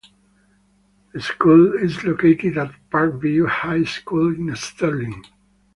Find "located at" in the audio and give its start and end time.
2.03-2.73